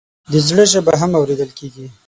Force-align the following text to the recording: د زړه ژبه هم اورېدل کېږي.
د 0.31 0.33
زړه 0.47 0.63
ژبه 0.71 0.93
هم 1.01 1.11
اورېدل 1.19 1.51
کېږي. 1.59 1.85